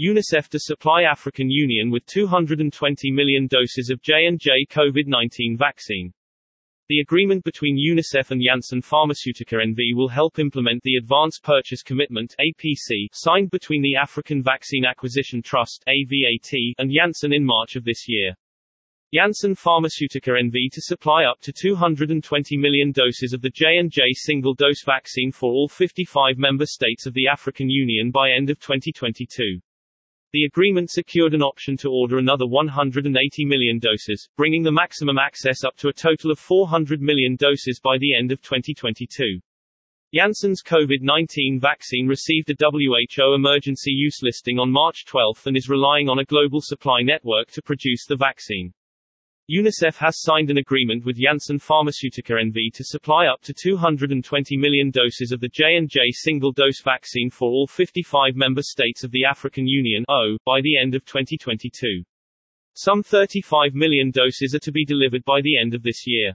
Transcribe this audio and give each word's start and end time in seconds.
UNICEF 0.00 0.48
to 0.48 0.58
supply 0.58 1.02
African 1.02 1.50
Union 1.50 1.90
with 1.90 2.06
220 2.06 3.10
million 3.10 3.46
doses 3.46 3.90
of 3.90 4.00
J&J 4.00 4.66
COVID-19 4.70 5.58
vaccine. 5.58 6.10
The 6.88 7.00
agreement 7.00 7.44
between 7.44 7.76
UNICEF 7.76 8.30
and 8.30 8.40
Janssen 8.40 8.80
Pharmaceutica 8.80 9.62
NV 9.62 9.94
will 9.94 10.08
help 10.08 10.38
implement 10.38 10.82
the 10.84 10.96
Advance 10.96 11.38
Purchase 11.42 11.82
Commitment 11.82 12.34
APC 12.40 13.08
signed 13.12 13.50
between 13.50 13.82
the 13.82 13.94
African 13.94 14.42
Vaccine 14.42 14.86
Acquisition 14.86 15.42
Trust 15.42 15.84
AVAT 15.86 16.76
and 16.78 16.90
Janssen 16.90 17.34
in 17.34 17.44
March 17.44 17.76
of 17.76 17.84
this 17.84 18.08
year. 18.08 18.34
Janssen 19.12 19.54
Pharmaceutica 19.54 20.32
NV 20.32 20.70
to 20.72 20.80
supply 20.80 21.24
up 21.24 21.40
to 21.42 21.52
220 21.52 22.56
million 22.56 22.90
doses 22.90 23.34
of 23.34 23.42
the 23.42 23.50
J&J 23.50 24.00
single-dose 24.14 24.82
vaccine 24.82 25.30
for 25.30 25.52
all 25.52 25.68
55 25.68 26.38
member 26.38 26.64
states 26.64 27.04
of 27.04 27.12
the 27.12 27.28
African 27.28 27.68
Union 27.68 28.10
by 28.10 28.30
end 28.30 28.48
of 28.48 28.58
2022. 28.60 29.60
The 30.32 30.44
agreement 30.44 30.90
secured 30.90 31.34
an 31.34 31.42
option 31.42 31.76
to 31.78 31.90
order 31.90 32.18
another 32.18 32.46
180 32.46 33.44
million 33.46 33.80
doses, 33.80 34.28
bringing 34.36 34.62
the 34.62 34.70
maximum 34.70 35.18
access 35.18 35.64
up 35.64 35.76
to 35.78 35.88
a 35.88 35.92
total 35.92 36.30
of 36.30 36.38
400 36.38 37.00
million 37.00 37.34
doses 37.34 37.80
by 37.82 37.98
the 37.98 38.14
end 38.14 38.30
of 38.30 38.40
2022. 38.40 39.40
Janssen's 40.14 40.62
COVID-19 40.62 41.60
vaccine 41.60 42.06
received 42.06 42.48
a 42.48 42.54
WHO 42.60 43.34
emergency 43.34 43.90
use 43.90 44.22
listing 44.22 44.60
on 44.60 44.70
March 44.70 45.04
12 45.06 45.46
and 45.46 45.56
is 45.56 45.68
relying 45.68 46.08
on 46.08 46.20
a 46.20 46.24
global 46.24 46.60
supply 46.60 47.02
network 47.02 47.50
to 47.50 47.62
produce 47.62 48.06
the 48.06 48.14
vaccine. 48.14 48.72
UNICEF 49.50 49.96
has 49.96 50.22
signed 50.22 50.48
an 50.48 50.58
agreement 50.58 51.04
with 51.04 51.18
Janssen 51.18 51.58
Pharmaceutica 51.58 52.38
NV 52.40 52.72
to 52.72 52.84
supply 52.84 53.26
up 53.26 53.40
to 53.42 53.52
220 53.52 54.56
million 54.56 54.92
doses 54.92 55.32
of 55.32 55.40
the 55.40 55.48
J&J 55.48 55.98
single-dose 56.12 56.80
vaccine 56.84 57.28
for 57.30 57.50
all 57.50 57.66
55 57.66 58.36
member 58.36 58.62
states 58.62 59.02
of 59.02 59.10
the 59.10 59.24
African 59.24 59.66
Union 59.66 60.04
(O) 60.08 60.36
by 60.46 60.60
the 60.60 60.78
end 60.78 60.94
of 60.94 61.04
2022. 61.04 62.04
Some 62.74 63.02
35 63.02 63.74
million 63.74 64.12
doses 64.12 64.54
are 64.54 64.60
to 64.60 64.70
be 64.70 64.84
delivered 64.84 65.24
by 65.24 65.40
the 65.40 65.58
end 65.58 65.74
of 65.74 65.82
this 65.82 66.06
year. 66.06 66.32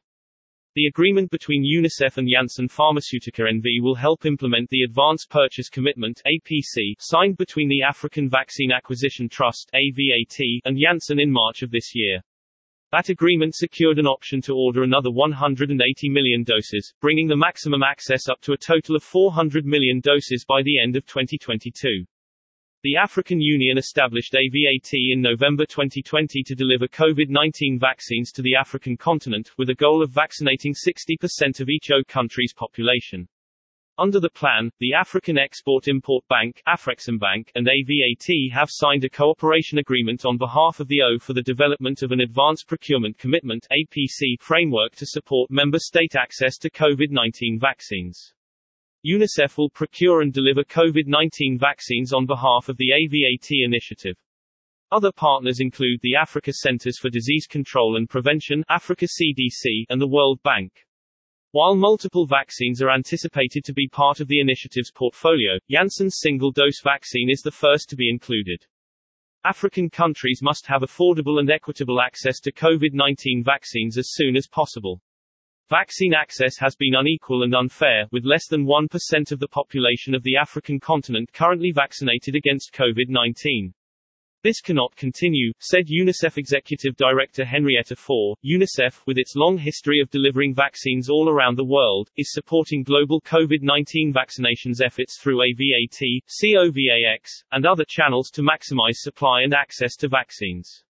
The 0.73 0.87
agreement 0.87 1.31
between 1.31 1.63
UNICEF 1.63 2.17
and 2.17 2.27
Janssen 2.27 2.67
Pharmaceutica 2.67 3.49
NV 3.49 3.81
will 3.81 3.95
help 3.95 4.25
implement 4.25 4.69
the 4.71 4.83
Advance 4.83 5.25
Purchase 5.25 5.69
Commitment 5.69 6.21
APC 6.27 6.95
signed 6.99 7.37
between 7.37 7.69
the 7.69 7.81
African 7.81 8.29
Vaccine 8.29 8.73
Acquisition 8.73 9.29
Trust 9.29 9.71
AVAT 9.73 10.59
and 10.65 10.77
Janssen 10.77 11.21
in 11.21 11.31
March 11.31 11.61
of 11.61 11.71
this 11.71 11.95
year. 11.95 12.21
That 12.95 13.09
agreement 13.09 13.55
secured 13.55 13.99
an 13.99 14.07
option 14.07 14.39
to 14.43 14.55
order 14.55 14.83
another 14.83 15.11
180 15.11 16.07
million 16.07 16.45
doses, 16.45 16.93
bringing 17.01 17.27
the 17.27 17.35
maximum 17.35 17.83
access 17.83 18.29
up 18.29 18.39
to 18.43 18.53
a 18.53 18.57
total 18.57 18.95
of 18.95 19.03
400 19.03 19.65
million 19.65 19.99
doses 19.99 20.45
by 20.47 20.63
the 20.63 20.81
end 20.81 20.95
of 20.95 21.05
2022. 21.05 22.05
The 22.83 22.95
African 22.95 23.41
Union 23.41 23.77
established 23.77 24.33
AVAT 24.33 24.93
in 25.11 25.21
November 25.21 25.65
2020 25.65 26.41
to 26.43 26.55
deliver 26.55 26.87
COVID-19 26.87 27.81
vaccines 27.81 28.31
to 28.31 28.41
the 28.41 28.55
African 28.55 28.95
continent, 28.95 29.51
with 29.57 29.69
a 29.69 29.75
goal 29.75 30.01
of 30.01 30.11
vaccinating 30.11 30.73
60% 30.73 31.59
of 31.59 31.67
each 31.67 31.91
O 31.91 32.01
country's 32.07 32.53
population. 32.53 33.27
Under 33.97 34.19
the 34.19 34.29
plan, 34.29 34.71
the 34.79 34.93
African 34.93 35.37
Export-Import 35.37 36.27
Bank 36.27 36.61
Afreximbank 36.67 37.47
and 37.55 37.65
AVAT 37.65 38.51
have 38.51 38.67
signed 38.69 39.05
a 39.05 39.09
cooperation 39.09 39.77
agreement 39.77 40.25
on 40.25 40.37
behalf 40.37 40.81
of 40.81 40.89
the 40.89 41.01
O 41.01 41.17
for 41.17 41.31
the 41.31 41.41
development 41.41 42.01
of 42.03 42.11
an 42.11 42.19
Advanced 42.19 42.67
Procurement 42.67 43.17
Commitment 43.17 43.65
APC 43.71 44.41
framework 44.41 44.95
to 44.95 45.05
support 45.05 45.49
member 45.49 45.79
state 45.79 46.13
access 46.13 46.57
to 46.57 46.69
COVID-19 46.69 47.57
vaccines. 47.57 48.33
UNICEF 49.05 49.57
will 49.57 49.69
procure 49.69 50.19
and 50.19 50.33
deliver 50.33 50.65
COVID-19 50.65 51.57
vaccines 51.57 52.11
on 52.11 52.25
behalf 52.25 52.67
of 52.67 52.75
the 52.75 52.91
AVAT 52.91 53.63
initiative. 53.63 54.17
Other 54.91 55.13
partners 55.13 55.61
include 55.61 56.01
the 56.01 56.15
Africa 56.15 56.51
Centers 56.51 56.99
for 56.99 57.09
Disease 57.09 57.47
Control 57.47 57.95
and 57.95 58.09
Prevention 58.09 58.65
Africa 58.67 59.05
CDC 59.05 59.85
and 59.87 60.01
the 60.01 60.07
World 60.07 60.43
Bank. 60.43 60.85
While 61.55 61.77
multiple 61.77 62.25
vaccines 62.25 62.81
are 62.81 62.91
anticipated 62.91 63.63
to 63.63 63.71
be 63.71 63.87
part 63.87 64.19
of 64.19 64.27
the 64.27 64.41
initiative's 64.41 64.91
portfolio, 64.91 65.57
Janssen's 65.71 66.19
single-dose 66.19 66.81
vaccine 66.83 67.29
is 67.29 67.39
the 67.39 67.49
first 67.49 67.87
to 67.87 67.95
be 67.95 68.09
included. 68.09 68.65
African 69.45 69.89
countries 69.89 70.41
must 70.43 70.67
have 70.67 70.81
affordable 70.81 71.39
and 71.39 71.49
equitable 71.49 72.01
access 72.01 72.41
to 72.41 72.51
COVID-19 72.51 73.45
vaccines 73.45 73.97
as 73.97 74.11
soon 74.11 74.35
as 74.35 74.49
possible. 74.51 75.01
Vaccine 75.69 76.13
access 76.13 76.57
has 76.57 76.75
been 76.75 76.95
unequal 76.95 77.43
and 77.43 77.55
unfair, 77.55 78.05
with 78.11 78.25
less 78.25 78.49
than 78.49 78.65
1% 78.65 79.31
of 79.31 79.39
the 79.39 79.47
population 79.47 80.13
of 80.13 80.23
the 80.23 80.35
African 80.35 80.77
continent 80.77 81.31
currently 81.31 81.71
vaccinated 81.71 82.35
against 82.35 82.73
COVID-19. 82.73 83.71
This 84.45 84.61
cannot 84.61 84.95
continue, 84.95 85.53
said 85.57 85.87
UNICEF 85.87 86.37
Executive 86.37 86.95
Director 86.97 87.43
Henrietta 87.43 87.95
Fore. 87.95 88.35
UNICEF, 88.45 89.01
with 89.07 89.17
its 89.17 89.35
long 89.35 89.57
history 89.57 89.99
of 89.99 90.11
delivering 90.11 90.53
vaccines 90.53 91.09
all 91.09 91.29
around 91.29 91.57
the 91.57 91.65
world, 91.65 92.11
is 92.15 92.31
supporting 92.31 92.83
global 92.83 93.19
COVID-19 93.21 94.13
vaccinations 94.13 94.85
efforts 94.85 95.19
through 95.19 95.41
AVAT, 95.41 96.21
COVAX, 96.29 97.43
and 97.53 97.65
other 97.65 97.85
channels 97.89 98.29
to 98.35 98.43
maximize 98.43 98.97
supply 98.97 99.41
and 99.41 99.55
access 99.55 99.95
to 99.95 100.07
vaccines. 100.07 100.83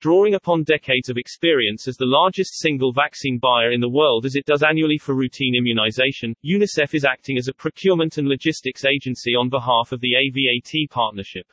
Drawing 0.00 0.34
upon 0.34 0.62
decades 0.62 1.08
of 1.08 1.16
experience 1.16 1.88
as 1.88 1.96
the 1.96 2.06
largest 2.06 2.56
single 2.60 2.92
vaccine 2.92 3.40
buyer 3.40 3.72
in 3.72 3.80
the 3.80 3.88
world 3.88 4.24
as 4.24 4.36
it 4.36 4.46
does 4.46 4.62
annually 4.62 4.98
for 4.98 5.16
routine 5.16 5.56
immunization, 5.56 6.36
UNICEF 6.44 6.94
is 6.94 7.04
acting 7.04 7.36
as 7.36 7.48
a 7.48 7.54
procurement 7.54 8.16
and 8.18 8.28
logistics 8.28 8.84
agency 8.84 9.34
on 9.34 9.48
behalf 9.48 9.90
of 9.90 10.00
the 10.00 10.14
AVAT 10.14 10.88
partnership. 10.88 11.46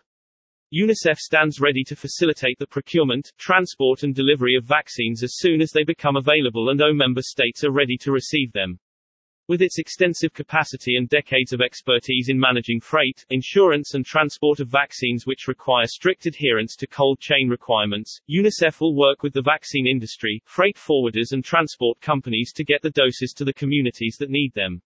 UNICEF 0.73 1.19
stands 1.19 1.59
ready 1.59 1.83
to 1.83 1.95
facilitate 1.95 2.57
the 2.57 2.65
procurement, 2.65 3.31
transport 3.37 4.01
and 4.01 4.15
delivery 4.15 4.55
of 4.55 4.63
vaccines 4.63 5.21
as 5.21 5.37
soon 5.37 5.61
as 5.61 5.69
they 5.69 5.83
become 5.83 6.15
available 6.15 6.69
and 6.69 6.81
O 6.81 6.91
member 6.91 7.21
states 7.21 7.63
are 7.63 7.71
ready 7.71 7.95
to 7.95 8.11
receive 8.11 8.51
them. 8.53 8.79
With 9.47 9.61
its 9.61 9.77
extensive 9.77 10.33
capacity 10.33 10.95
and 10.95 11.07
decades 11.07 11.53
of 11.53 11.61
expertise 11.61 12.27
in 12.27 12.39
managing 12.39 12.79
freight, 12.79 13.23
insurance 13.29 13.93
and 13.93 14.03
transport 14.03 14.59
of 14.59 14.67
vaccines 14.67 15.27
which 15.27 15.47
require 15.47 15.85
strict 15.85 16.25
adherence 16.25 16.75
to 16.77 16.87
cold 16.87 17.19
chain 17.19 17.49
requirements, 17.49 18.19
UNICEF 18.27 18.81
will 18.81 18.95
work 18.95 19.21
with 19.21 19.33
the 19.33 19.43
vaccine 19.43 19.85
industry, 19.85 20.41
freight 20.47 20.77
forwarders 20.77 21.33
and 21.33 21.45
transport 21.45 22.01
companies 22.01 22.51
to 22.51 22.63
get 22.63 22.81
the 22.81 22.89
doses 22.89 23.31
to 23.33 23.45
the 23.45 23.53
communities 23.53 24.15
that 24.17 24.31
need 24.31 24.51
them. 24.55 24.81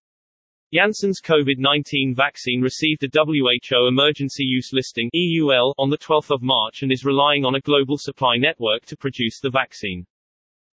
Janssen's 0.73 1.21
COVID-19 1.21 2.13
vaccine 2.13 2.59
received 2.59 3.01
a 3.01 3.07
WHO 3.07 3.87
Emergency 3.87 4.43
Use 4.43 4.71
Listing 4.73 5.09
EUL 5.13 5.73
on 5.77 5.89
12 5.89 6.41
March 6.41 6.81
and 6.81 6.91
is 6.91 7.05
relying 7.05 7.45
on 7.45 7.55
a 7.55 7.61
global 7.61 7.97
supply 7.97 8.35
network 8.35 8.85
to 8.87 8.97
produce 8.97 9.39
the 9.39 9.49
vaccine. 9.49 10.05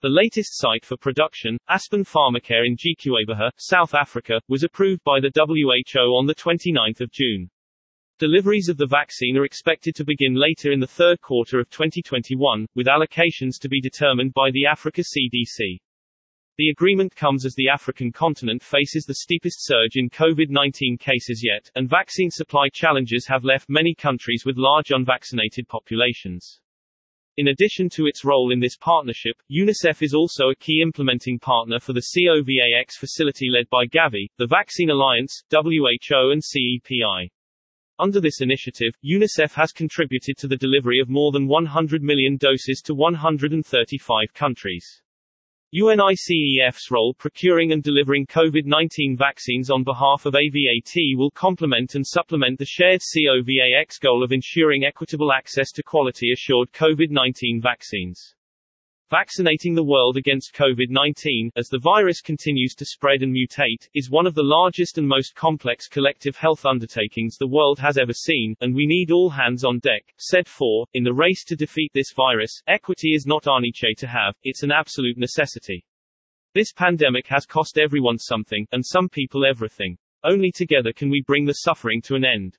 The 0.02 0.10
latest 0.10 0.58
site 0.58 0.84
for 0.84 0.98
production, 0.98 1.60
Aspen 1.70 2.04
Pharmacare 2.04 2.66
in 2.66 2.76
Gqeberha, 2.76 3.52
South 3.58 3.94
Africa, 3.94 4.42
was 4.48 4.64
approved 4.64 5.04
by 5.04 5.20
the 5.20 5.30
WHO 5.32 6.00
on 6.00 6.28
29 6.28 6.94
June. 7.12 7.52
Deliveries 8.18 8.70
of 8.70 8.78
the 8.78 8.88
vaccine 8.88 9.38
are 9.38 9.46
expected 9.46 9.94
to 9.94 10.06
begin 10.06 10.34
later 10.34 10.72
in 10.72 10.80
the 10.80 10.88
third 10.88 11.22
quarter 11.22 11.60
of 11.60 11.70
2021, 11.70 12.66
with 12.74 12.88
allocations 12.88 13.60
to 13.62 13.70
be 13.70 13.80
determined 13.80 14.34
by 14.34 14.50
the 14.50 14.66
Africa 14.66 15.04
CDC. 15.04 15.78
The 16.56 16.70
agreement 16.70 17.16
comes 17.16 17.46
as 17.48 17.56
the 17.56 17.68
African 17.68 18.12
continent 18.12 18.62
faces 18.62 19.06
the 19.06 19.16
steepest 19.16 19.66
surge 19.66 19.96
in 19.96 20.12
COVID-19 20.12 21.00
cases 21.00 21.44
yet, 21.44 21.72
and 21.74 21.90
vaccine 21.90 22.30
supply 22.30 22.70
challenges 22.72 23.26
have 23.28 23.44
left 23.44 23.70
many 23.70 23.96
countries 23.96 24.44
with 24.46 24.56
large 24.56 24.92
unvaccinated 24.92 25.68
populations. 25.68 26.60
In 27.38 27.48
addition 27.48 27.90
to 27.94 28.06
its 28.06 28.24
role 28.24 28.52
in 28.52 28.60
this 28.60 28.78
partnership, 28.78 29.36
UNICEF 29.52 30.04
is 30.04 30.14
also 30.14 30.50
a 30.50 30.56
key 30.56 30.80
implementing 30.84 31.40
partner 31.40 31.80
for 31.80 31.94
the 31.94 32.06
COVAX 32.16 33.00
facility 33.00 33.50
led 33.50 33.68
by 33.72 33.88
Gavi, 33.88 34.28
the 34.38 34.46
Vaccine 34.46 34.92
Alliance, 34.92 35.42
WHO 35.50 36.30
and 36.30 36.44
CEPI. 36.44 37.32
Under 37.98 38.22
this 38.22 38.42
initiative, 38.42 38.94
UNICEF 39.04 39.54
has 39.54 39.72
contributed 39.72 40.38
to 40.38 40.48
the 40.48 40.58
delivery 40.58 41.00
of 41.00 41.10
more 41.10 41.32
than 41.32 41.48
100 41.48 42.04
million 42.04 42.38
doses 42.38 42.84
to 42.86 42.94
135 42.94 44.34
countries. 44.36 45.02
UNICEF's 45.76 46.92
role 46.92 47.16
procuring 47.16 47.72
and 47.72 47.82
delivering 47.82 48.28
COVID-19 48.28 49.18
vaccines 49.18 49.72
on 49.72 49.84
behalf 49.84 50.28
of 50.28 50.36
AVAT 50.36 51.18
will 51.18 51.32
complement 51.32 51.96
and 51.96 52.06
supplement 52.06 52.60
the 52.60 52.66
shared 52.66 53.02
COVAX 53.02 54.00
goal 54.00 54.24
of 54.24 54.32
ensuring 54.32 54.86
equitable 54.86 55.34
access 55.34 55.72
to 55.72 55.82
quality 55.82 56.32
assured 56.32 56.72
COVID-19 56.74 57.60
vaccines. 57.60 58.36
Vaccinating 59.14 59.76
the 59.76 59.84
world 59.84 60.18
against 60.18 60.56
COVID-19, 60.56 61.52
as 61.56 61.68
the 61.68 61.78
virus 61.78 62.20
continues 62.20 62.74
to 62.74 62.84
spread 62.84 63.22
and 63.22 63.32
mutate, 63.32 63.88
is 63.94 64.10
one 64.10 64.26
of 64.26 64.34
the 64.34 64.42
largest 64.42 64.98
and 64.98 65.08
most 65.08 65.36
complex 65.36 65.88
collective 65.88 66.36
health 66.36 66.66
undertakings 66.66 67.38
the 67.38 67.46
world 67.46 67.78
has 67.78 68.00
ever 68.00 68.12
seen, 68.12 68.56
and 68.62 68.74
we 68.74 68.88
need 68.88 69.12
all 69.12 69.30
hands 69.30 69.64
on 69.64 69.78
deck, 69.78 70.02
said 70.18 70.48
Fore. 70.48 70.88
In 70.96 71.04
the 71.04 71.14
race 71.14 71.44
to 71.44 71.56
defeat 71.56 71.92
this 71.94 72.12
virus, 72.12 72.64
equity 72.66 73.10
is 73.10 73.28
not 73.28 73.48
our 73.48 73.62
niche 73.62 73.86
to 73.98 74.08
have, 74.08 74.34
it's 74.42 74.64
an 74.64 74.72
absolute 74.72 75.20
necessity. 75.20 75.86
This 76.56 76.74
pandemic 76.74 77.28
has 77.28 77.46
cost 77.46 77.78
everyone 77.78 78.18
something, 78.18 78.66
and 78.72 78.84
some 78.84 79.10
people 79.10 79.46
everything. 79.46 79.96
Only 80.24 80.52
together 80.52 80.92
can 80.92 81.12
we 81.12 81.22
bring 81.22 81.46
the 81.46 81.54
suffering 81.54 82.02
to 82.06 82.16
an 82.16 82.26
end. 82.26 82.58